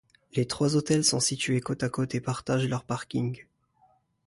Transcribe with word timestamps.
Les 0.33 0.47
trois 0.47 0.75
hôtels 0.75 1.03
sont 1.03 1.19
situés 1.19 1.61
côte-à-côte 1.61 2.15
et 2.15 2.21
partagent 2.21 2.67
leurs 2.67 2.85
parkings. 2.85 3.45